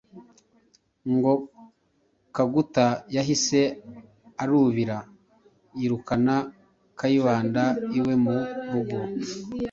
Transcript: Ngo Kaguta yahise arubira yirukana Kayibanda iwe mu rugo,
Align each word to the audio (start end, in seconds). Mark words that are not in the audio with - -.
Ngo 1.13 1.33
Kaguta 2.35 2.85
yahise 3.15 3.59
arubira 4.41 4.97
yirukana 5.79 6.35
Kayibanda 6.97 7.63
iwe 7.97 8.13
mu 8.23 8.35
rugo, 8.71 8.99